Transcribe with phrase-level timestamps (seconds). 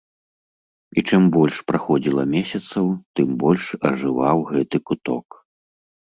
[0.99, 2.85] І чым больш праходзіла месяцаў,
[3.19, 5.27] тым больш ажываў гэты куток.